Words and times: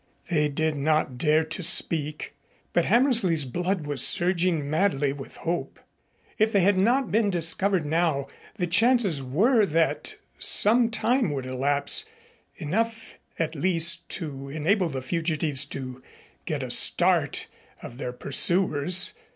They 0.31 0.49
did 0.49 0.77
not 0.77 1.19
dare 1.19 1.43
to 1.43 1.61
speak, 1.61 2.33
but 2.73 2.85
Hammersley's 2.85 3.45
blood 3.45 3.85
was 3.85 4.03
surging 4.03 4.67
madly 4.67 5.13
with 5.13 5.35
hope. 5.35 5.79
If 6.39 6.51
they 6.51 6.61
had 6.61 6.75
not 6.75 7.11
been 7.11 7.29
discovered 7.29 7.85
now, 7.85 8.25
the 8.55 8.65
chances 8.65 9.21
were 9.21 9.63
that 9.63 10.15
some 10.39 10.89
time 10.89 11.29
would 11.29 11.45
elapse, 11.45 12.05
enough 12.57 13.13
at 13.37 13.53
least 13.53 14.09
to 14.17 14.49
enable 14.49 14.89
the 14.89 15.03
fugitives 15.03 15.65
to 15.65 16.01
get 16.47 16.63
a 16.63 16.65
good 16.69 16.73
start 16.73 17.45
of 17.83 17.99
their 17.99 18.11
pursuers. 18.11 19.13